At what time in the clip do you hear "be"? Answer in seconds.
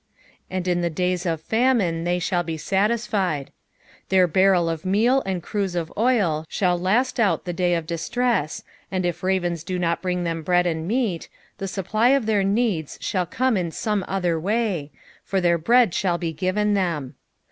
2.43-2.57, 16.17-16.33